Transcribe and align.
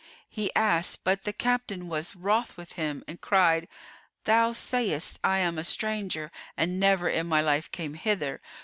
'"He 0.27 0.51
asked 0.55 1.03
but 1.03 1.25
the 1.25 1.31
captain 1.31 1.87
was 1.87 2.15
wroth 2.15 2.57
with 2.57 2.71
him 2.71 3.03
and 3.07 3.21
cried, 3.21 3.67
"Thou 4.23 4.51
sayest, 4.51 5.19
'I 5.23 5.37
am 5.37 5.59
a 5.59 5.63
stranger 5.63 6.31
and 6.57 6.79
never 6.79 7.07
in 7.07 7.27
my 7.27 7.41
life 7.41 7.69
came 7.71 7.93
hither. 7.93 8.41